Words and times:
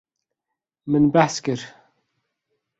Min 0.91 1.05
behs 1.17 1.37
kir. 1.45 1.61